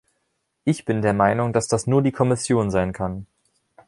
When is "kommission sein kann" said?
2.11-3.27